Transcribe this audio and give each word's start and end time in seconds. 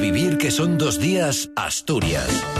vivir 0.00 0.38
que 0.38 0.50
son 0.50 0.78
dos 0.78 0.98
días 0.98 1.50
Asturias. 1.54 2.59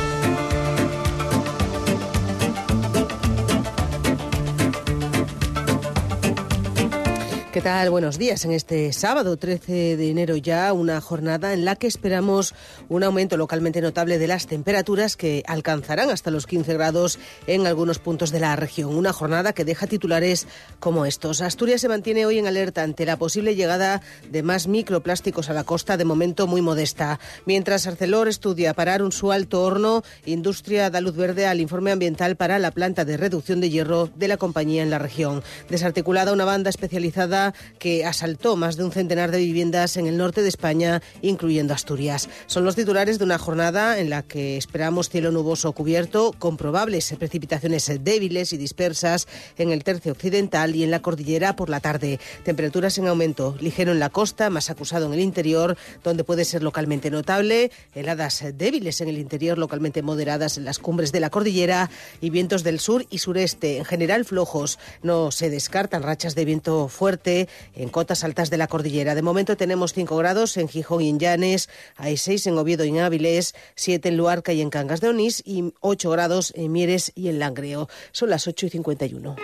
¿Qué 7.61 7.65
tal? 7.65 7.91
Buenos 7.91 8.17
días. 8.17 8.47
En 8.47 8.53
este 8.53 8.91
sábado 8.95 9.37
13 9.37 9.99
de 9.99 10.09
enero 10.09 10.35
ya 10.39 10.73
una 10.73 10.99
jornada 11.03 11.53
en 11.53 11.67
la 11.67 11.77
que 11.77 11.89
esperamos 11.89 12.55
un 12.89 13.03
aumento 13.03 13.37
localmente 13.37 13.83
notable 13.83 14.19
de 14.19 14.27
las 14.27 14.47
temperaturas 14.47 15.15
que 15.15 15.43
alcanzarán 15.47 16.09
hasta 16.09 16.31
los 16.31 16.47
15 16.47 16.73
grados 16.73 17.19
en 17.47 17.67
algunos 17.67 17.99
puntos 17.99 18.31
de 18.31 18.41
la 18.41 18.57
región. 18.57 18.97
Una 18.97 19.13
jornada 19.13 19.53
que 19.53 19.67
deja 19.67 19.87
titulares 19.87 20.47
como 20.79 21.05
estos. 21.05 21.43
Asturias 21.43 21.83
se 21.83 21.91
mantiene 21.91 22.25
hoy 22.25 22.39
en 22.39 22.47
alerta 22.47 22.83
ante 22.83 23.05
la 23.05 23.19
posible 23.19 23.55
llegada 23.55 24.01
de 24.31 24.43
más 24.43 24.67
microplásticos 24.67 25.51
a 25.51 25.53
la 25.53 25.65
costa, 25.65 25.99
de 25.99 26.07
momento 26.07 26.47
muy 26.47 26.63
modesta. 26.63 27.21
Mientras 27.45 27.87
Arcelor 27.87 28.29
estudia 28.29 28.73
parar 28.73 29.03
un 29.03 29.13
su 29.13 29.33
alto 29.33 29.63
horno, 29.65 30.03
Industria 30.25 30.89
da 30.89 31.03
luz 31.03 31.15
verde 31.15 31.47
al 31.47 31.61
informe 31.61 31.93
ambiental 31.93 32.37
para 32.37 32.59
la 32.59 32.71
planta 32.71 33.05
de 33.05 33.19
reducción 33.19 33.61
de 33.61 33.69
hierro 33.69 34.09
de 34.17 34.29
la 34.29 34.39
compañía 34.39 34.83
en 34.83 34.89
la 34.89 34.99
región. 34.99 35.43
Desarticulada 35.69 36.33
una 36.33 36.47
banda 36.47 36.71
especializada 36.71 37.50
que 37.79 38.05
asaltó 38.05 38.57
más 38.57 38.77
de 38.77 38.85
un 38.85 38.93
centenar 38.93 39.31
de 39.31 39.39
viviendas 39.39 39.97
en 39.97 40.07
el 40.07 40.17
norte 40.17 40.43
de 40.43 40.49
España, 40.49 41.03
incluyendo 41.23 41.75
Asturias. 41.75 42.29
Son 42.47 42.65
los 42.65 42.77
titulares 42.77 43.19
de 43.19 43.25
una 43.25 43.39
jornada 43.39 43.99
en 43.99 44.11
la 44.11 44.23
que 44.23 44.57
esperamos 44.57 45.09
cielo 45.09 45.31
nuboso 45.31 45.73
cubierto, 45.73 46.35
con 46.39 46.57
probables 46.57 47.15
precipitaciones 47.19 47.91
débiles 48.03 48.53
y 48.53 48.57
dispersas 48.57 49.29
en 49.59 49.71
el 49.71 49.85
tercio 49.85 50.13
occidental 50.13 50.75
y 50.75 50.85
en 50.85 50.91
la 50.91 51.03
cordillera 51.03 51.57
por 51.57 51.71
la 51.71 51.81
tarde. 51.81 52.21
Temperaturas 52.45 52.99
en 52.99 53.09
aumento, 53.09 53.57
ligero 53.61 53.93
en 53.93 54.01
la 54.01 54.11
costa, 54.11 54.51
más 54.51 54.71
acusado 54.71 55.07
en 55.07 55.15
el 55.15 55.21
interior, 55.21 55.77
donde 56.03 56.25
puede 56.25 56.45
ser 56.45 56.63
localmente 56.63 57.11
notable, 57.11 57.71
heladas 57.95 58.45
débiles 58.55 59.01
en 59.01 59.09
el 59.09 59.19
interior, 59.19 59.59
localmente 59.59 60.03
moderadas 60.03 60.59
en 60.59 60.65
las 60.65 60.79
cumbres 60.79 61.13
de 61.13 61.21
la 61.21 61.31
cordillera 61.31 61.91
y 62.21 62.31
vientos 62.31 62.63
del 62.63 62.81
sur 62.81 63.07
y 63.11 63.19
sureste, 63.19 63.79
en 63.79 63.85
general 63.85 64.25
flojos. 64.25 64.79
No 65.03 65.31
se 65.31 65.51
descartan 65.51 66.03
rachas 66.03 66.35
de 66.35 66.45
viento 66.45 66.89
fuerte 66.89 67.30
en 67.75 67.89
cotas 67.89 68.25
altas 68.25 68.51
de 68.51 68.57
la 68.57 68.67
cordillera. 68.67 69.15
De 69.15 69.23
momento 69.23 69.57
tenemos 69.57 69.93
5 69.93 70.17
grados 70.17 70.57
en 70.57 70.69
Gijón 70.69 71.03
y 71.03 71.09
en 71.09 71.19
Llanes, 71.19 71.69
hay 71.97 72.17
6 72.17 72.49
en 72.49 72.59
Oviedo 72.59 72.85
y 72.85 72.89
en 72.89 73.01
Áviles, 73.01 73.55
7 73.77 74.09
en 74.09 74.17
Luarca 74.17 74.53
y 74.53 74.61
en 74.61 74.71
Cangas 74.71 75.01
de 75.01 75.09
Onís 75.09 75.43
y 75.45 75.73
8 75.81 76.11
grados 76.11 76.53
en 76.57 76.73
Mieres 76.73 77.13
y 77.15 77.29
en 77.29 77.39
Langreo. 77.39 77.89
Son 78.13 78.31
las 78.31 78.47
8 78.47 78.67
y 78.67 78.71
51. 78.71 79.37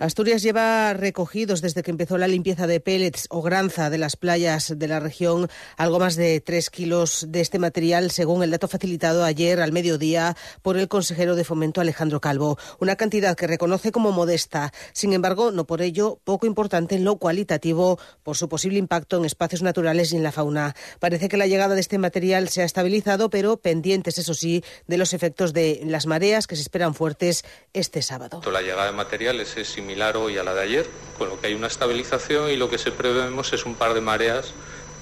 Asturias 0.00 0.42
lleva 0.42 0.94
recogidos 0.94 1.60
desde 1.60 1.82
que 1.82 1.90
empezó 1.90 2.18
la 2.18 2.28
limpieza 2.28 2.68
de 2.68 2.78
pellets 2.78 3.26
o 3.30 3.42
granza 3.42 3.90
de 3.90 3.98
las 3.98 4.14
playas 4.14 4.78
de 4.78 4.86
la 4.86 5.00
región 5.00 5.48
algo 5.76 5.98
más 5.98 6.14
de 6.14 6.40
tres 6.40 6.70
kilos 6.70 7.26
de 7.30 7.40
este 7.40 7.58
material, 7.58 8.12
según 8.12 8.44
el 8.44 8.52
dato 8.52 8.68
facilitado 8.68 9.24
ayer 9.24 9.60
al 9.60 9.72
mediodía 9.72 10.36
por 10.62 10.76
el 10.76 10.86
consejero 10.86 11.34
de 11.34 11.42
Fomento 11.42 11.80
Alejandro 11.80 12.20
Calvo. 12.20 12.58
Una 12.78 12.94
cantidad 12.94 13.36
que 13.36 13.48
reconoce 13.48 13.90
como 13.90 14.12
modesta, 14.12 14.72
sin 14.92 15.12
embargo, 15.14 15.50
no 15.50 15.66
por 15.66 15.82
ello 15.82 16.20
poco 16.22 16.46
importante 16.46 16.94
en 16.94 17.04
lo 17.04 17.16
cualitativo 17.16 17.98
por 18.22 18.36
su 18.36 18.48
posible 18.48 18.78
impacto 18.78 19.16
en 19.16 19.24
espacios 19.24 19.62
naturales 19.62 20.12
y 20.12 20.16
en 20.16 20.22
la 20.22 20.30
fauna. 20.30 20.76
Parece 21.00 21.28
que 21.28 21.36
la 21.36 21.48
llegada 21.48 21.74
de 21.74 21.80
este 21.80 21.98
material 21.98 22.48
se 22.50 22.62
ha 22.62 22.64
estabilizado, 22.64 23.30
pero 23.30 23.56
pendientes, 23.56 24.16
eso 24.18 24.34
sí, 24.34 24.62
de 24.86 24.96
los 24.96 25.12
efectos 25.12 25.52
de 25.52 25.80
las 25.86 26.06
mareas 26.06 26.46
que 26.46 26.54
se 26.54 26.62
esperan 26.62 26.94
fuertes 26.94 27.44
este 27.72 28.00
sábado. 28.00 28.40
La 28.52 28.62
llegada 28.62 28.86
de 28.86 28.92
materiales 28.92 29.56
es 29.56 29.76
similar 29.88 30.18
hoy 30.18 30.36
a 30.36 30.44
la 30.44 30.52
de 30.52 30.60
ayer, 30.60 30.86
con 31.16 31.30
lo 31.30 31.40
que 31.40 31.46
hay 31.46 31.54
una 31.54 31.66
estabilización 31.66 32.50
y 32.50 32.56
lo 32.56 32.68
que 32.68 32.76
se 32.76 32.92
prevemos 32.92 33.54
es 33.54 33.64
un 33.64 33.74
par 33.74 33.94
de 33.94 34.02
mareas 34.02 34.52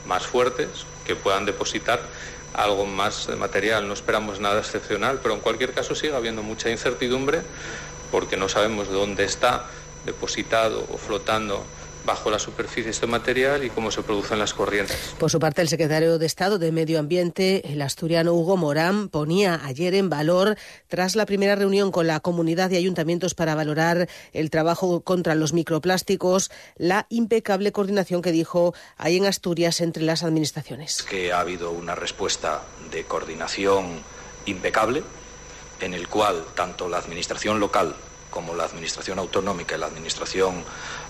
más 0.07 0.25
fuertes 0.25 0.69
que 1.05 1.17
puedan 1.17 1.45
depositar 1.45 2.01
algo 2.55 2.87
más 2.87 3.27
de 3.27 3.35
material. 3.35 3.89
No 3.89 3.95
esperamos 3.95 4.39
nada 4.39 4.61
excepcional, 4.61 5.19
pero 5.21 5.35
en 5.35 5.41
cualquier 5.41 5.73
caso 5.73 5.97
sigue 5.97 6.15
habiendo 6.15 6.45
mucha 6.45 6.71
incertidumbre 6.71 7.41
porque 8.13 8.37
no 8.37 8.49
sabemos 8.49 8.89
dónde 8.89 9.25
está 9.25 9.67
depositado 10.05 10.87
o 10.89 10.99
flotando 10.99 11.65
bajo 12.07 12.31
la 12.31 12.39
superficie 12.39 12.91
este 12.91 13.07
material 13.07 13.65
y 13.65 13.71
cómo 13.71 13.91
se 13.91 14.03
producen 14.03 14.39
las 14.39 14.55
corrientes. 14.55 15.15
Por 15.19 15.31
su 15.31 15.39
parte, 15.39 15.61
el 15.61 15.69
secretario 15.69 16.19
de 16.19 16.27
Estado 16.27 16.59
de 16.59 16.73
Medio 16.73 16.99
Ambiente, 16.99 17.73
el 17.73 17.83
asturiano 17.83 18.33
Hugo 18.33 18.57
Morán, 18.57 19.09
ponía 19.09 19.61
ayer 19.65 19.95
en 19.95 20.09
valor, 20.09 20.57
tras 20.89 21.17
la 21.17 21.27
primera 21.27 21.57
reunión 21.57 21.91
con 21.91 22.07
la 22.07 22.21
comunidad 22.21 22.71
de 22.71 22.77
ayuntamientos 22.77 23.35
para 23.35 23.55
valorar 23.55 24.09
el 24.33 24.51
trabajo 24.51 25.01
contra 25.03 25.35
los 25.35 25.53
microplásticos, 25.53 26.51
la 26.77 27.07
impecable 27.11 27.73
coordinación 27.73 28.23
que 28.23 28.33
dijo 28.33 28.73
hay 28.97 29.17
en 29.17 29.27
Asturias 29.27 29.81
entre 29.81 30.05
las 30.05 30.23
administraciones. 30.23 31.03
Que 31.03 31.33
ha 31.33 31.41
habido 31.41 31.73
una 31.73 31.95
respuesta 31.95 32.63
de 32.91 33.05
coordinación 33.05 34.01
impecable 34.47 35.03
en 35.81 35.93
el 35.93 36.09
cual 36.09 36.45
tanto 36.55 36.89
la 36.89 36.99
administración 36.99 37.61
local 37.61 37.95
como 38.37 38.55
la 38.55 38.65
Administración 38.65 39.19
Autonómica 39.19 39.77
y 39.77 39.79
la 39.79 39.87
Administración 39.87 40.63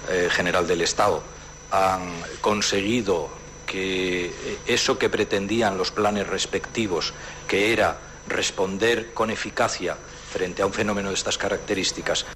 eh, 0.08 0.28
General 0.30 0.64
del 0.64 0.82
Estado 0.82 1.24
han 1.72 2.22
conseguido 2.40 3.28
que 3.66 4.26
eh, 4.26 4.58
eso 4.68 4.96
que 4.96 5.10
pretendían 5.10 5.76
los 5.76 5.90
planes 5.90 6.28
respectivos, 6.28 7.14
que 7.48 7.72
era 7.72 7.98
responder 8.28 9.12
con 9.12 9.32
eficacia 9.32 9.96
frente 10.30 10.62
a 10.62 10.66
un 10.66 10.72
fenómeno 10.72 11.08
de 11.08 11.16
estas 11.16 11.36
características, 11.36 12.26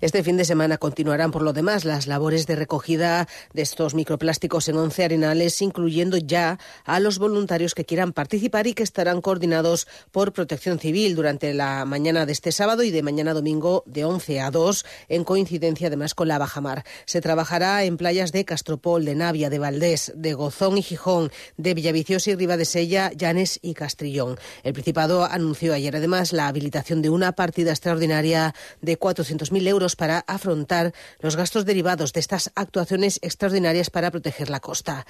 este 0.00 0.24
fin 0.24 0.38
de 0.38 0.46
semana 0.46 0.78
continuarán, 0.78 1.30
por 1.30 1.42
lo 1.42 1.52
demás, 1.52 1.84
las 1.84 2.06
labores 2.06 2.46
de 2.46 2.56
recogida 2.56 3.28
de 3.52 3.60
estos 3.60 3.94
microplásticos 3.94 4.68
en 4.68 4.76
11 4.76 5.04
arenales, 5.04 5.60
incluyendo 5.60 6.16
ya 6.16 6.58
a 6.84 7.00
los 7.00 7.18
voluntarios 7.18 7.74
que 7.74 7.84
quieran 7.84 8.14
participar 8.14 8.66
y 8.66 8.72
que 8.72 8.82
estarán 8.82 9.20
coordinados 9.20 9.86
por 10.10 10.32
Protección 10.32 10.78
Civil 10.78 11.14
durante 11.14 11.52
la 11.52 11.84
mañana 11.84 12.24
de 12.24 12.32
este 12.32 12.50
sábado 12.50 12.82
y 12.82 12.90
de 12.90 13.02
mañana 13.02 13.34
domingo 13.34 13.82
de 13.84 14.06
11 14.06 14.40
a 14.40 14.50
2, 14.50 14.86
en 15.10 15.24
coincidencia 15.24 15.88
además 15.88 16.14
con 16.14 16.28
la 16.28 16.38
bajamar. 16.38 16.84
Se 17.04 17.20
trabajará 17.20 17.84
en 17.84 17.98
playas 17.98 18.32
de 18.32 18.46
Castropol, 18.46 19.04
de 19.04 19.14
Navia, 19.14 19.50
de 19.50 19.58
Valdés, 19.58 20.12
de 20.16 20.32
Gozón 20.32 20.78
y 20.78 20.82
Gijón, 20.82 21.30
de 21.58 21.74
Villaviciosa 21.74 22.30
y 22.30 22.36
Ribadesella, 22.36 23.12
Llanes 23.12 23.58
y 23.60 23.74
Castrillón. 23.74 24.38
El 24.62 24.72
Principado 24.72 25.24
anunció 25.24 25.74
ayer 25.74 25.94
además 25.94 26.32
la 26.32 26.48
habilitación 26.48 27.02
de 27.02 27.10
una 27.10 27.32
partida 27.32 27.70
extraordinaria 27.70 28.54
de 28.80 28.98
400.000 28.98 29.68
euros 29.68 29.89
para 29.96 30.24
afrontar 30.26 30.92
los 31.20 31.36
gastos 31.36 31.64
derivados 31.64 32.12
de 32.12 32.20
estas 32.20 32.50
actuaciones 32.54 33.18
extraordinarias 33.22 33.90
para 33.90 34.10
proteger 34.10 34.50
la 34.50 34.60
costa. 34.60 35.06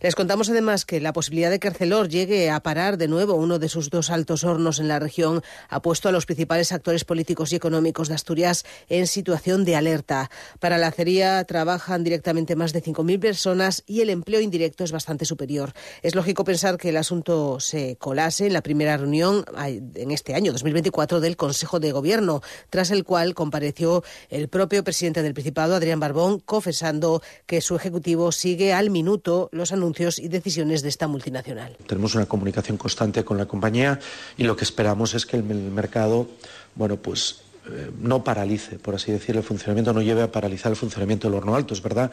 Les 0.00 0.14
contamos 0.14 0.50
además 0.50 0.84
que 0.84 1.00
la 1.00 1.12
posibilidad 1.12 1.50
de 1.50 1.58
que 1.58 1.68
Arcelor 1.68 2.08
llegue 2.08 2.50
a 2.50 2.60
parar 2.60 2.98
de 2.98 3.08
nuevo 3.08 3.34
uno 3.34 3.58
de 3.58 3.68
sus 3.68 3.90
dos 3.90 4.10
altos 4.10 4.44
hornos 4.44 4.78
en 4.78 4.88
la 4.88 4.98
región 4.98 5.42
ha 5.68 5.82
puesto 5.82 6.08
a 6.08 6.12
los 6.12 6.26
principales 6.26 6.72
actores 6.72 7.04
políticos 7.04 7.52
y 7.52 7.56
económicos 7.56 8.08
de 8.08 8.14
Asturias 8.14 8.64
en 8.88 9.06
situación 9.06 9.64
de 9.64 9.76
alerta. 9.76 10.30
Para 10.60 10.78
la 10.78 10.88
acería 10.88 11.44
trabajan 11.44 12.04
directamente 12.04 12.56
más 12.56 12.72
de 12.72 12.82
5.000 12.82 13.20
personas 13.20 13.82
y 13.86 14.00
el 14.00 14.10
empleo 14.10 14.40
indirecto 14.40 14.84
es 14.84 14.92
bastante 14.92 15.24
superior. 15.24 15.72
Es 16.02 16.14
lógico 16.14 16.44
pensar 16.44 16.78
que 16.78 16.90
el 16.90 16.96
asunto 16.96 17.60
se 17.60 17.96
colase 17.96 18.46
en 18.46 18.52
la 18.52 18.62
primera 18.62 18.96
reunión 18.96 19.44
en 19.56 20.10
este 20.10 20.34
año 20.34 20.52
2024 20.52 21.20
del 21.20 21.36
Consejo 21.36 21.80
de 21.80 21.92
Gobierno, 21.92 22.42
tras 22.70 22.90
el 22.90 23.04
cual 23.04 23.34
compareció 23.34 24.02
el 24.30 24.48
propio 24.48 24.84
presidente 24.84 25.22
del 25.22 25.34
Principado, 25.34 25.74
Adrián 25.74 26.00
Barbón, 26.00 26.40
confesando 26.40 27.22
que 27.46 27.60
su 27.60 27.76
ejecutivo 27.76 28.32
sigue 28.32 28.72
al 28.72 28.90
minuto 28.90 29.48
los 29.52 29.72
anuncios 29.72 30.18
y 30.18 30.28
decisiones 30.28 30.82
de 30.82 30.88
esta 30.88 31.08
multinacional. 31.08 31.76
Tenemos 31.86 32.14
una 32.14 32.26
comunicación 32.26 32.76
constante 32.76 33.24
con 33.24 33.38
la 33.38 33.46
compañía 33.46 33.98
y 34.36 34.44
lo 34.44 34.56
que 34.56 34.64
esperamos 34.64 35.14
es 35.14 35.26
que 35.26 35.36
el 35.36 35.44
mercado, 35.44 36.28
bueno, 36.74 36.96
pues 36.96 37.40
eh, 37.66 37.90
no 37.98 38.22
paralice, 38.22 38.78
por 38.78 38.94
así 38.94 39.10
decirlo, 39.10 39.40
el 39.40 39.46
funcionamiento, 39.46 39.92
no 39.92 40.02
lleve 40.02 40.22
a 40.22 40.30
paralizar 40.30 40.70
el 40.70 40.76
funcionamiento 40.76 41.28
del 41.28 41.36
horno 41.36 41.54
alto. 41.54 41.72
Es 41.72 41.82
verdad 41.82 42.10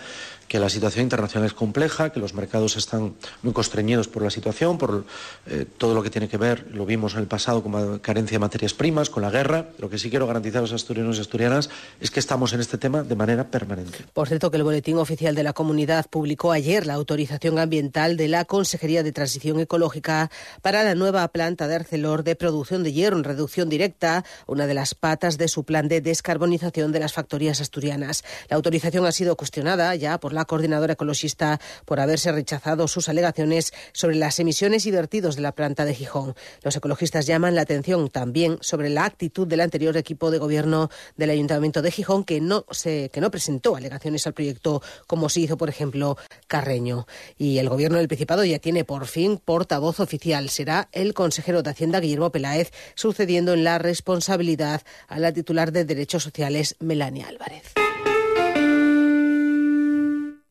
que 0.47 0.59
la 0.59 0.69
situación 0.69 1.03
internacional 1.03 1.47
es 1.47 1.53
compleja, 1.53 2.11
que 2.11 2.19
los 2.19 2.33
mercados 2.33 2.77
están 2.77 3.15
muy 3.43 3.53
constreñidos 3.53 4.07
por 4.07 4.23
la 4.23 4.29
situación, 4.29 4.77
por 4.77 5.05
eh, 5.47 5.65
todo 5.77 5.93
lo 5.93 6.03
que 6.03 6.09
tiene 6.09 6.29
que 6.29 6.37
ver, 6.37 6.67
lo 6.71 6.85
vimos 6.85 7.13
en 7.13 7.19
el 7.19 7.27
pasado, 7.27 7.63
con 7.63 7.99
carencia 7.99 8.35
de 8.35 8.39
materias 8.39 8.73
primas, 8.73 9.09
con 9.09 9.23
la 9.23 9.29
guerra. 9.29 9.69
Lo 9.77 9.89
que 9.89 9.97
sí 9.97 10.09
quiero 10.09 10.27
garantizar 10.27 10.59
a 10.59 10.61
los 10.61 10.73
asturianos 10.73 11.17
y 11.17 11.21
asturianas 11.21 11.69
es 11.99 12.11
que 12.11 12.19
estamos 12.19 12.53
en 12.53 12.61
este 12.61 12.77
tema 12.77 13.03
de 13.03 13.15
manera 13.15 13.49
permanente. 13.49 14.05
Por 14.13 14.27
cierto, 14.27 14.51
que 14.51 14.57
el 14.57 14.63
Boletín 14.63 14.97
Oficial 14.97 15.35
de 15.35 15.43
la 15.43 15.53
Comunidad 15.53 16.05
publicó 16.09 16.51
ayer 16.51 16.85
la 16.85 16.93
autorización 16.93 17.59
ambiental 17.59 18.17
de 18.17 18.27
la 18.27 18.45
Consejería 18.45 19.03
de 19.03 19.11
Transición 19.11 19.59
Ecológica 19.59 20.31
para 20.61 20.83
la 20.83 20.95
nueva 20.95 21.27
planta 21.27 21.67
de 21.67 21.75
Arcelor 21.75 22.23
de 22.23 22.35
producción 22.35 22.83
de 22.83 22.93
hierro 22.93 23.17
en 23.17 23.23
reducción 23.23 23.69
directa, 23.69 24.23
una 24.47 24.67
de 24.67 24.73
las 24.73 24.95
patas 24.95 25.37
de 25.37 25.40
su 25.47 25.63
plan 25.63 25.87
de 25.87 26.01
descarbonización 26.01 26.91
de 26.91 26.99
las 26.99 27.13
factorías 27.13 27.61
asturianas. 27.61 28.23
La 28.49 28.55
autorización 28.55 29.05
ha 29.05 29.11
sido 29.11 29.35
cuestionada 29.35 29.93
ya 29.95 30.19
por 30.19 30.33
la 30.33 30.45
coordinadora 30.45 30.93
ecologista 30.93 31.59
por 31.85 31.99
haberse 31.99 32.31
rechazado 32.31 32.87
sus 32.87 33.09
alegaciones 33.09 33.73
sobre 33.93 34.15
las 34.15 34.39
emisiones 34.39 34.85
y 34.85 34.91
vertidos 34.91 35.35
de 35.35 35.41
la 35.41 35.53
planta 35.53 35.85
de 35.85 35.93
Gijón. 35.93 36.35
Los 36.63 36.75
ecologistas 36.75 37.25
llaman 37.25 37.55
la 37.55 37.61
atención 37.61 38.09
también 38.09 38.57
sobre 38.61 38.89
la 38.89 39.05
actitud 39.05 39.47
del 39.47 39.61
anterior 39.61 39.95
equipo 39.97 40.31
de 40.31 40.37
gobierno 40.37 40.89
del 41.17 41.29
Ayuntamiento 41.29 41.81
de 41.81 41.91
Gijón 41.91 42.23
que 42.23 42.41
no 42.41 42.65
se, 42.71 43.09
que 43.09 43.21
no 43.21 43.31
presentó 43.31 43.75
alegaciones 43.75 44.27
al 44.27 44.33
proyecto 44.33 44.81
como 45.07 45.29
se 45.29 45.41
hizo, 45.41 45.57
por 45.57 45.69
ejemplo, 45.69 46.17
Carreño. 46.47 47.07
Y 47.37 47.57
el 47.57 47.69
gobierno 47.69 47.97
del 47.97 48.07
Principado 48.07 48.43
ya 48.43 48.59
tiene 48.59 48.83
por 48.83 49.07
fin 49.07 49.37
portavoz 49.37 49.99
oficial. 49.99 50.49
Será 50.49 50.89
el 50.91 51.13
consejero 51.13 51.63
de 51.63 51.69
Hacienda 51.69 51.99
Guillermo 51.99 52.31
Peláez, 52.31 52.71
sucediendo 52.95 53.53
en 53.53 53.63
la 53.63 53.77
responsabilidad 53.77 54.81
a 55.07 55.19
la 55.19 55.30
titular 55.33 55.71
de 55.71 55.85
Derechos 55.85 56.23
Sociales, 56.23 56.75
Melania 56.79 57.27
Álvarez. 57.27 57.73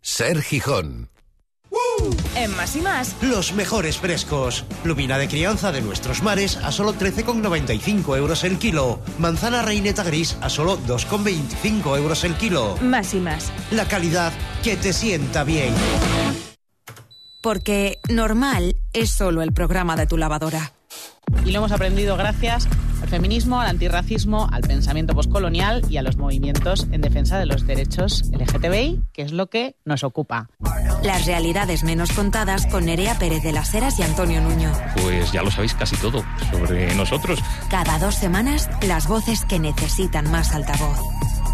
Ser 0.00 0.42
Gijón. 0.42 1.10
En 2.34 2.56
más 2.56 2.74
y 2.76 2.80
más, 2.80 3.14
Los 3.20 3.52
mejores 3.52 3.98
frescos. 3.98 4.64
Lubina 4.84 5.18
de 5.18 5.28
crianza 5.28 5.70
de 5.72 5.82
nuestros 5.82 6.22
mares 6.22 6.56
a 6.56 6.72
solo 6.72 6.94
13,95 6.94 8.16
euros 8.16 8.44
el 8.44 8.58
kilo. 8.58 9.00
Manzana 9.18 9.60
reineta 9.62 10.02
gris 10.02 10.36
a 10.40 10.48
solo 10.48 10.78
2,25 10.78 11.98
euros 11.98 12.24
el 12.24 12.34
kilo. 12.36 12.76
más 12.80 13.12
y 13.12 13.20
más. 13.20 13.52
La 13.70 13.86
calidad 13.86 14.32
que 14.62 14.76
te 14.76 14.92
sienta 14.92 15.44
bien. 15.44 15.74
Porque 17.42 17.98
normal 18.08 18.76
es 18.92 19.10
solo 19.10 19.42
el 19.42 19.52
programa 19.52 19.96
de 19.96 20.06
tu 20.06 20.16
lavadora. 20.16 20.72
Y 21.44 21.50
lo 21.52 21.58
hemos 21.58 21.72
aprendido 21.72 22.16
gracias 22.16 22.66
al 23.02 23.08
feminismo, 23.08 23.60
al 23.60 23.68
antirracismo, 23.68 24.48
al 24.50 24.62
pensamiento 24.62 25.14
poscolonial 25.14 25.82
y 25.88 25.96
a 25.96 26.02
los 26.02 26.16
movimientos 26.16 26.86
en 26.92 27.00
defensa 27.00 27.38
de 27.38 27.46
los 27.46 27.66
derechos 27.66 28.24
LGTBI, 28.32 29.02
que 29.12 29.22
es 29.22 29.32
lo 29.32 29.48
que 29.48 29.76
nos 29.84 30.04
ocupa. 30.04 30.48
Las 31.02 31.26
realidades 31.26 31.82
menos 31.82 32.12
contadas 32.12 32.66
con 32.66 32.84
Nerea 32.84 33.18
Pérez 33.18 33.42
de 33.42 33.52
las 33.52 33.74
Heras 33.74 33.98
y 33.98 34.02
Antonio 34.02 34.40
Nuño. 34.40 34.72
Pues 35.02 35.32
ya 35.32 35.42
lo 35.42 35.50
sabéis 35.50 35.74
casi 35.74 35.96
todo 35.96 36.22
sobre 36.50 36.94
nosotros. 36.94 37.38
Cada 37.70 37.98
dos 37.98 38.14
semanas, 38.14 38.68
las 38.86 39.08
voces 39.08 39.44
que 39.44 39.58
necesitan 39.58 40.30
más 40.30 40.54
altavoz. 40.54 40.98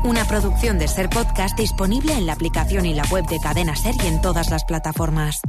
Una 0.04 0.24
producción 0.24 0.78
de 0.78 0.88
Ser 0.88 1.08
Podcast 1.08 1.58
disponible 1.58 2.12
en 2.12 2.26
la 2.26 2.34
aplicación 2.34 2.86
y 2.86 2.94
la 2.94 3.04
web 3.04 3.26
de 3.26 3.38
Cadena 3.40 3.74
Ser 3.74 3.94
y 4.04 4.06
en 4.06 4.20
todas 4.20 4.50
las 4.50 4.64
plataformas. 4.64 5.40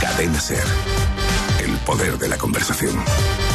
Cadena 0.00 0.40
Ser. 0.40 0.64
Poder 1.86 2.18
de 2.18 2.28
la 2.28 2.36
conversación. 2.36 3.45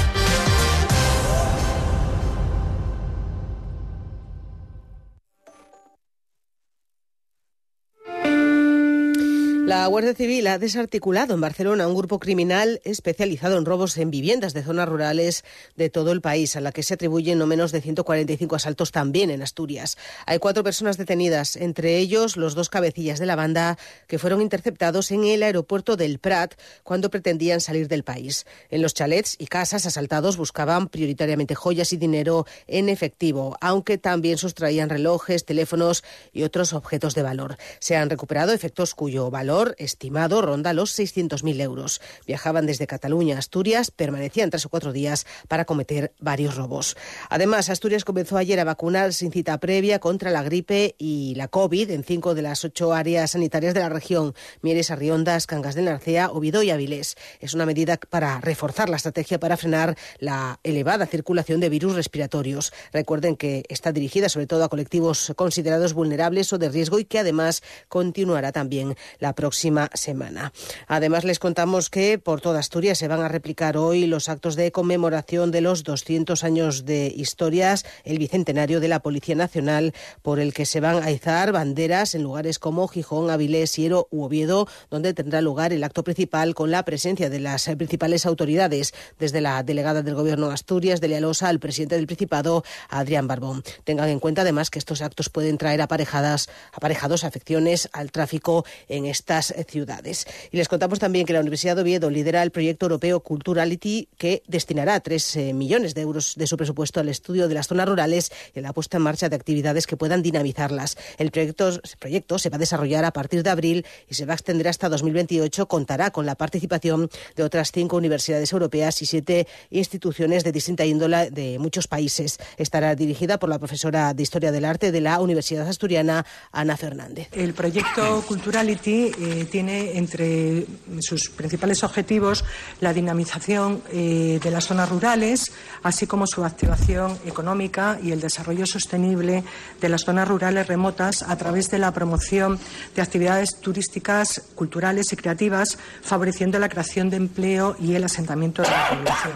La 9.71 9.87
Guardia 9.87 10.13
Civil 10.13 10.47
ha 10.47 10.59
desarticulado 10.59 11.33
en 11.33 11.39
Barcelona 11.39 11.87
un 11.87 11.95
grupo 11.95 12.19
criminal 12.19 12.81
especializado 12.83 13.57
en 13.57 13.63
robos 13.63 13.97
en 13.97 14.11
viviendas 14.11 14.53
de 14.53 14.63
zonas 14.63 14.89
rurales 14.89 15.45
de 15.77 15.89
todo 15.89 16.11
el 16.11 16.19
país, 16.19 16.57
a 16.57 16.59
la 16.59 16.73
que 16.73 16.83
se 16.83 16.95
atribuyen 16.95 17.39
no 17.39 17.47
menos 17.47 17.71
de 17.71 17.79
145 17.79 18.53
asaltos 18.57 18.91
también 18.91 19.29
en 19.29 19.41
Asturias. 19.41 19.97
Hay 20.25 20.39
cuatro 20.39 20.65
personas 20.65 20.97
detenidas, 20.97 21.55
entre 21.55 21.99
ellos 21.99 22.35
los 22.35 22.53
dos 22.53 22.67
cabecillas 22.67 23.17
de 23.17 23.25
la 23.25 23.37
banda 23.37 23.77
que 24.07 24.19
fueron 24.19 24.41
interceptados 24.41 25.09
en 25.09 25.23
el 25.23 25.41
aeropuerto 25.41 25.95
del 25.95 26.19
Prat 26.19 26.55
cuando 26.83 27.09
pretendían 27.09 27.61
salir 27.61 27.87
del 27.87 28.03
país. 28.03 28.45
En 28.71 28.81
los 28.81 28.93
chalets 28.93 29.37
y 29.39 29.47
casas 29.47 29.85
asaltados 29.85 30.35
buscaban 30.35 30.89
prioritariamente 30.89 31.55
joyas 31.55 31.93
y 31.93 31.97
dinero 31.97 32.45
en 32.67 32.89
efectivo, 32.89 33.55
aunque 33.61 33.97
también 33.97 34.37
sustraían 34.37 34.89
relojes, 34.89 35.45
teléfonos 35.45 36.03
y 36.33 36.43
otros 36.43 36.73
objetos 36.73 37.15
de 37.15 37.23
valor. 37.23 37.55
Se 37.79 37.95
han 37.95 38.09
recuperado 38.09 38.51
efectos 38.51 38.95
cuyo 38.95 39.31
valor 39.31 39.60
estimado 39.77 40.41
ronda 40.41 40.73
los 40.73 40.97
600.000 40.97 41.61
euros. 41.61 42.01
Viajaban 42.27 42.65
desde 42.65 42.87
Cataluña 42.87 43.35
a 43.35 43.39
Asturias, 43.39 43.91
permanecían 43.91 44.49
tres 44.49 44.65
o 44.65 44.69
cuatro 44.69 44.91
días 44.91 45.25
para 45.47 45.65
cometer 45.65 46.13
varios 46.19 46.55
robos. 46.55 46.97
Además, 47.29 47.69
Asturias 47.69 48.05
comenzó 48.05 48.37
ayer 48.37 48.59
a 48.59 48.63
vacunar 48.63 49.13
sin 49.13 49.31
cita 49.31 49.59
previa 49.59 49.99
contra 49.99 50.31
la 50.31 50.43
gripe 50.43 50.95
y 50.97 51.35
la 51.35 51.47
COVID 51.47 51.91
en 51.91 52.03
cinco 52.03 52.35
de 52.35 52.41
las 52.41 52.63
ocho 52.65 52.93
áreas 52.93 53.31
sanitarias 53.31 53.73
de 53.73 53.79
la 53.79 53.89
región, 53.89 54.33
Mieres, 54.61 54.91
Arriondas, 54.91 55.47
Cangas 55.47 55.75
del 55.75 55.85
Narcea, 55.85 56.31
Oviedo 56.31 56.63
y 56.63 56.71
Avilés. 56.71 57.15
Es 57.39 57.53
una 57.53 57.65
medida 57.65 57.97
para 57.97 58.39
reforzar 58.41 58.89
la 58.89 58.97
estrategia 58.97 59.39
para 59.39 59.57
frenar 59.57 59.97
la 60.19 60.59
elevada 60.63 61.05
circulación 61.05 61.59
de 61.59 61.69
virus 61.69 61.95
respiratorios. 61.95 62.73
Recuerden 62.91 63.35
que 63.35 63.63
está 63.69 63.91
dirigida 63.91 64.29
sobre 64.29 64.47
todo 64.47 64.63
a 64.63 64.69
colectivos 64.69 65.33
considerados 65.35 65.93
vulnerables 65.93 66.51
o 66.53 66.57
de 66.57 66.69
riesgo 66.69 66.99
y 66.99 67.05
que 67.05 67.19
además 67.19 67.63
continuará 67.87 68.51
también 68.51 68.95
la 69.19 69.33
próxima 69.41 69.89
semana. 69.95 70.53
Además, 70.85 71.23
les 71.23 71.39
contamos 71.39 71.89
que 71.89 72.19
por 72.19 72.41
toda 72.41 72.59
Asturias 72.59 72.99
se 72.99 73.07
van 73.07 73.21
a 73.21 73.27
replicar 73.27 73.75
hoy 73.75 74.05
los 74.05 74.29
actos 74.29 74.55
de 74.55 74.71
conmemoración 74.71 75.49
de 75.49 75.61
los 75.61 75.83
200 75.83 76.43
años 76.43 76.85
de 76.85 77.07
historias, 77.07 77.83
el 78.03 78.19
bicentenario 78.19 78.79
de 78.79 78.87
la 78.87 78.99
Policía 78.99 79.33
Nacional, 79.33 79.95
por 80.21 80.39
el 80.39 80.53
que 80.53 80.67
se 80.67 80.79
van 80.79 81.01
a 81.01 81.09
izar 81.09 81.53
banderas 81.53 82.13
en 82.13 82.21
lugares 82.21 82.59
como 82.59 82.87
Gijón, 82.87 83.31
Avilés, 83.31 83.71
Siero 83.71 84.07
u 84.11 84.25
Oviedo, 84.25 84.67
donde 84.91 85.15
tendrá 85.15 85.41
lugar 85.41 85.73
el 85.73 85.83
acto 85.83 86.03
principal 86.03 86.53
con 86.53 86.69
la 86.69 86.85
presencia 86.85 87.31
de 87.31 87.39
las 87.39 87.65
principales 87.79 88.27
autoridades, 88.27 88.93
desde 89.17 89.41
la 89.41 89.63
delegada 89.63 90.03
del 90.03 90.13
Gobierno 90.13 90.49
de 90.49 90.53
Asturias, 90.53 91.01
de 91.01 91.19
Losa, 91.19 91.49
al 91.49 91.59
presidente 91.59 91.95
del 91.95 92.05
Principado, 92.05 92.63
Adrián 92.89 93.27
Barbón. 93.27 93.63
Tengan 93.85 94.09
en 94.09 94.19
cuenta 94.19 94.43
además 94.43 94.69
que 94.69 94.77
estos 94.77 95.01
actos 95.01 95.29
pueden 95.29 95.57
traer 95.57 95.81
aparejadas, 95.81 96.47
aparejados 96.73 97.23
afecciones 97.23 97.89
al 97.91 98.11
tráfico 98.11 98.65
en 98.87 99.07
estas 99.31 99.65
ciudades. 99.69 100.27
Y 100.51 100.57
les 100.57 100.67
contamos 100.67 100.99
también 100.99 101.25
que 101.25 101.31
la 101.31 101.39
Universidad 101.39 101.77
de 101.77 101.83
Oviedo 101.83 102.09
lidera 102.09 102.43
el 102.43 102.51
proyecto 102.51 102.87
europeo 102.87 103.21
Culturality 103.21 104.09
que 104.17 104.43
destinará 104.47 104.99
3 104.99 105.35
eh, 105.37 105.53
millones 105.53 105.93
de 105.95 106.01
euros 106.01 106.33
de 106.35 106.47
su 106.47 106.57
presupuesto 106.57 106.99
al 106.99 107.07
estudio 107.07 107.47
de 107.47 107.53
las 107.53 107.67
zonas 107.67 107.87
rurales 107.87 108.31
y 108.53 108.59
a 108.59 108.61
la 108.61 108.73
puesta 108.73 108.97
en 108.97 109.03
marcha 109.03 109.29
de 109.29 109.37
actividades 109.37 109.87
que 109.87 109.95
puedan 109.95 110.21
dinamizarlas. 110.21 110.97
El 111.17 111.31
proyecto, 111.31 111.69
el 111.69 111.81
proyecto 111.97 112.39
se 112.39 112.49
va 112.49 112.57
a 112.57 112.59
desarrollar 112.59 113.05
a 113.05 113.11
partir 113.13 113.41
de 113.41 113.49
abril 113.49 113.85
y 114.09 114.15
se 114.15 114.25
va 114.25 114.33
a 114.33 114.35
extender 114.35 114.67
hasta 114.67 114.89
2028. 114.89 115.65
Contará 115.67 116.11
con 116.11 116.25
la 116.25 116.35
participación 116.35 117.09
de 117.37 117.43
otras 117.43 117.71
cinco 117.71 117.95
universidades 117.95 118.51
europeas 118.51 119.01
y 119.01 119.05
siete 119.05 119.47
instituciones 119.69 120.43
de 120.43 120.51
distinta 120.51 120.83
índole 120.83 121.31
de 121.31 121.57
muchos 121.57 121.87
países. 121.87 122.37
Estará 122.57 122.95
dirigida 122.95 123.39
por 123.39 123.49
la 123.49 123.59
profesora 123.59 124.13
de 124.13 124.23
Historia 124.23 124.51
del 124.51 124.65
Arte 124.65 124.91
de 124.91 124.99
la 124.99 125.21
Universidad 125.21 125.67
Asturiana, 125.67 126.25
Ana 126.51 126.75
Fernández. 126.75 127.29
El 127.31 127.53
proyecto 127.53 128.25
Culturality 128.27 129.20
eh, 129.21 129.45
tiene 129.45 129.99
entre 129.99 130.65
sus 130.99 131.29
principales 131.29 131.83
objetivos 131.83 132.43
la 132.79 132.91
dinamización 132.91 133.83
eh, 133.91 134.39
de 134.41 134.49
las 134.49 134.65
zonas 134.65 134.89
rurales, 134.89 135.51
así 135.83 136.07
como 136.07 136.25
su 136.25 136.43
activación 136.43 137.19
económica 137.23 137.99
y 138.01 138.11
el 138.11 138.19
desarrollo 138.19 138.65
sostenible 138.65 139.43
de 139.79 139.89
las 139.89 140.05
zonas 140.05 140.27
rurales 140.27 140.65
remotas 140.65 141.21
a 141.21 141.37
través 141.37 141.69
de 141.69 141.77
la 141.77 141.93
promoción 141.93 142.59
de 142.95 143.01
actividades 143.03 143.59
turísticas, 143.59 144.41
culturales 144.55 145.13
y 145.13 145.15
creativas, 145.15 145.77
favoreciendo 146.01 146.57
la 146.57 146.69
creación 146.69 147.11
de 147.11 147.17
empleo 147.17 147.75
y 147.79 147.93
el 147.93 148.03
asentamiento 148.03 148.63
de 148.63 148.69
la 148.69 148.89
población. 148.89 149.33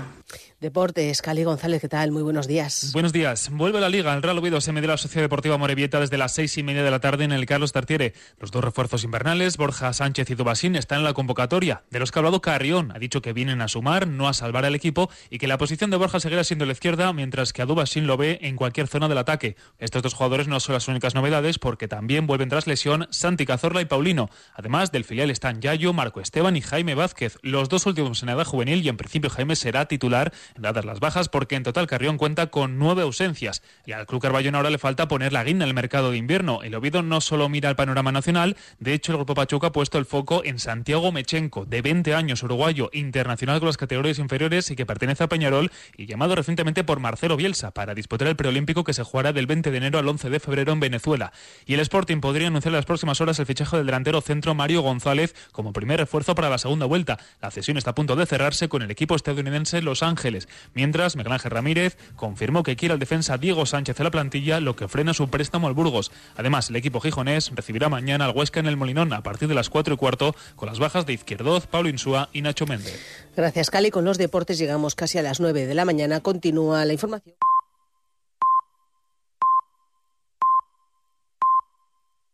Deportes, 0.62 1.22
Cali 1.22 1.44
González, 1.44 1.82
¿qué 1.82 1.90
tal? 1.90 2.12
Muy 2.14 2.24
buenos 2.24 2.48
días. 2.48 2.92
Buenos 2.94 3.12
días. 3.12 3.50
Vuelve 3.52 3.82
la 3.82 3.90
Liga. 3.90 4.14
El 4.14 4.24
Real 4.24 4.38
Oviedo 4.38 4.62
se 4.62 4.72
mide 4.72 4.88
la 4.88 4.96
Sociedad 4.96 5.26
Deportiva 5.26 5.58
Morevieta 5.58 6.00
desde 6.00 6.18
las 6.18 6.34
seis 6.34 6.58
y 6.58 6.64
media 6.64 6.82
de 6.82 6.90
la 6.90 7.02
tarde 7.02 7.26
en 7.26 7.34
el 7.34 7.46
Carlos 7.46 7.74
Tartiere. 7.74 8.14
Los 8.40 8.52
dos 8.52 8.64
refuerzos 8.64 9.04
invernales, 9.04 9.58
Borja 9.58 9.92
Sánchez 9.92 10.30
y 10.30 10.36
Dubasín, 10.36 10.78
están 10.78 11.00
en 11.00 11.04
la 11.04 11.14
convocatoria. 11.14 11.84
De 11.92 12.00
los 12.00 12.10
que 12.10 12.20
ha 12.20 12.22
hablado 12.22 12.40
Carrión, 12.40 12.94
ha 12.96 13.00
dicho 13.00 13.22
que 13.22 13.34
vienen 13.34 13.62
a 13.62 13.68
sumar, 13.68 14.08
no 14.08 14.30
a 14.30 14.34
salvar 14.34 14.64
al 14.64 14.76
equipo 14.76 15.10
y 15.30 15.40
que 15.40 15.48
la 15.48 15.58
posición 15.58 15.90
de 15.90 15.98
Borja 15.98 16.22
seguirá 16.22 16.46
siendo 16.46 16.66
la 16.66 16.72
izquierda, 16.72 17.12
mientras 17.12 17.52
que 17.52 17.62
a 17.62 17.66
Dubasín 17.66 18.08
lo 18.08 18.16
ve 18.16 18.40
en 18.42 18.56
cualquier 18.56 18.88
zona 18.88 19.10
del 19.10 19.18
ataque. 19.18 19.58
Estos 19.78 20.04
dos 20.04 20.14
jugadores 20.14 20.48
no 20.48 20.62
son 20.62 20.72
las 20.72 20.88
únicas 20.88 21.16
novedades 21.16 21.60
porque 21.60 21.90
también 21.90 22.28
vuelven 22.28 22.48
tras 22.48 22.66
lesión 22.66 23.08
Santi 23.12 23.46
Cazorla 23.46 23.82
y 23.82 23.86
Paulino. 23.86 24.30
Además, 24.54 24.94
del 24.94 25.04
filial 25.04 25.32
están 25.32 25.60
Yayo, 25.60 25.92
Marco 25.92 26.22
Esteban 26.22 26.56
y 26.56 26.62
Jaime 26.62 26.96
Vázquez, 26.96 27.40
los 27.42 27.68
dos 27.68 27.86
últimos 27.86 28.24
en 28.24 28.30
edad 28.30 28.46
juvenil 28.46 28.86
y 28.86 28.88
en 28.88 28.96
principio 28.96 29.30
Jaime 29.30 29.58
será 29.58 29.86
titular, 29.86 30.32
dadas 30.58 30.86
las 30.86 31.00
bajas 31.00 31.30
porque 31.30 31.56
en 31.56 31.64
total 31.64 31.88
Carrión 31.88 32.18
cuenta 32.18 32.48
con 32.48 32.78
nueve 32.78 33.02
ausencias 33.04 33.62
y 33.86 33.92
al 33.92 34.06
Club 34.06 34.22
Carballón 34.22 34.56
ahora 34.56 34.70
le 34.70 34.78
falta 34.78 35.08
poner 35.08 35.34
la 35.34 35.44
guinda 35.44 35.66
en 35.66 35.70
el 35.70 35.76
mercado 35.76 36.12
de 36.12 36.18
invierno. 36.18 36.64
El 36.64 36.76
Oviedo 36.76 37.02
no 37.02 37.22
solo 37.22 37.50
mira 37.50 37.70
el 37.70 37.76
panorama 37.76 38.12
nacional, 38.12 38.58
de 38.80 38.94
hecho 38.94 39.12
el 39.12 39.18
Grupo 39.18 39.36
Pachuca 39.36 39.68
ha 39.68 39.72
puesto 39.72 39.98
el 39.98 40.06
foco 40.06 40.44
en 40.44 40.60
Santiago 40.60 41.12
Mechenco, 41.12 41.66
de 41.66 41.82
20 41.82 42.14
años, 42.14 42.44
uruguayo, 42.44 42.90
internacional 42.94 43.60
con 43.60 43.68
las 43.68 43.78
categorías 43.78 44.20
inferiores 44.20 44.72
y 44.72 44.76
que 44.76 44.86
pertenece 44.86 45.24
a 45.24 45.30
Peñarol 45.30 45.72
y 45.98 46.06
llamado 46.06 46.36
recientemente 46.36 46.84
por 46.84 47.00
Marcelo 47.00 47.38
Bielsa 47.38 47.72
para 47.72 47.94
disputar 47.94 48.28
el 48.28 48.36
preolímpico 48.36 48.84
que 48.84 48.94
se 48.94 49.04
jugará 49.04 49.34
del 49.34 49.48
20 49.48 49.72
de 49.72 49.78
enero 49.78 50.00
al 50.00 50.08
11 50.08 50.30
de 50.30 50.40
febrero 50.40 50.74
en 50.74 50.80
Venezuela. 50.80 51.32
Y 51.66 51.74
el 51.74 51.80
Sporting 51.80 52.20
podría 52.20 52.48
anunciar 52.48 52.72
en 52.72 52.78
las 52.78 52.86
próximas 52.86 53.22
horas 53.22 53.40
el 53.40 53.46
fichaje 53.46 53.78
del 53.78 53.86
delantero 53.86 54.22
centro 54.22 54.56
Mario 54.56 54.82
González 54.82 55.36
como 55.52 55.74
primer 55.74 56.00
refuerzo 56.00 56.36
para 56.36 56.50
la 56.50 56.58
segunda 56.58 56.86
vuelta. 56.86 57.18
La 57.42 57.52
cesión 57.52 57.78
está 57.78 57.92
a 57.92 57.96
punto 57.96 58.16
de 58.16 58.26
cerrarse 58.26 58.70
con 58.70 58.82
el 58.82 58.92
equipo 58.92 59.16
estadounidense 59.16 59.82
Los 59.82 60.04
Ángeles. 60.04 60.35
Mientras, 60.74 61.16
Miguel 61.16 61.34
Ángel 61.34 61.52
Ramírez 61.52 61.98
confirmó 62.16 62.64
que 62.64 62.76
quiere 62.76 62.94
al 62.94 63.00
defensa 63.00 63.38
Diego 63.38 63.66
Sánchez 63.66 64.00
en 64.00 64.04
la 64.04 64.12
plantilla, 64.12 64.60
lo 64.60 64.76
que 64.76 64.88
frena 64.88 65.14
su 65.14 65.30
préstamo 65.30 65.68
al 65.68 65.74
Burgos. 65.74 66.12
Además, 66.36 66.70
el 66.70 66.76
equipo 66.76 67.00
gijonés 67.00 67.52
recibirá 67.54 67.90
mañana 67.90 68.26
al 68.26 68.36
Huesca 68.36 68.60
en 68.60 68.68
el 68.68 68.78
Molinón 68.78 69.14
a 69.14 69.24
partir 69.24 69.48
de 69.48 69.56
las 69.56 69.70
4 69.70 69.94
y 69.94 69.98
cuarto 69.98 70.36
con 70.56 70.68
las 70.68 70.80
bajas 70.80 71.06
de 71.06 71.14
Izquierdoz, 71.14 71.68
Pablo 71.68 71.90
Insúa 71.90 72.30
y 72.34 72.42
Nacho 72.42 72.66
Méndez. 72.66 73.00
Gracias, 73.36 73.70
Cali. 73.70 73.92
Con 73.92 74.06
los 74.06 74.18
deportes 74.18 74.58
llegamos 74.58 74.96
casi 74.96 75.18
a 75.18 75.24
las 75.24 75.40
9 75.40 75.66
de 75.66 75.76
la 75.76 75.86
mañana. 75.86 76.22
Continúa 76.22 76.86
la 76.86 76.94
información. 76.94 77.36